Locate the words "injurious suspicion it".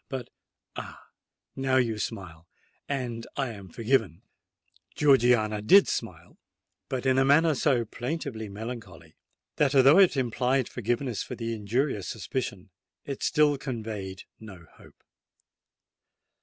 11.53-13.21